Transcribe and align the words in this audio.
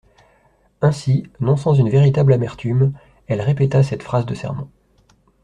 Ainsi, 0.81 1.27
non 1.41 1.55
sans 1.57 1.75
une 1.75 1.91
véritable 1.91 2.33
amertume, 2.33 2.91
elle 3.27 3.39
répéta 3.39 3.83
cette 3.83 4.01
phrase 4.01 4.25
de 4.25 4.33
sermon. 4.33 4.67